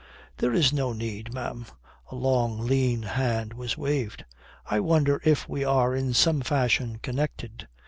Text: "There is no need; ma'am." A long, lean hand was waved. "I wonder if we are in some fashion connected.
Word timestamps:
"There 0.37 0.51
is 0.51 0.73
no 0.73 0.93
need; 0.93 1.31
ma'am." 1.31 1.67
A 2.11 2.15
long, 2.15 2.61
lean 2.65 3.03
hand 3.03 3.53
was 3.53 3.77
waved. 3.77 4.25
"I 4.65 4.79
wonder 4.79 5.21
if 5.23 5.47
we 5.47 5.63
are 5.63 5.95
in 5.95 6.15
some 6.15 6.41
fashion 6.41 6.97
connected. 7.03 7.67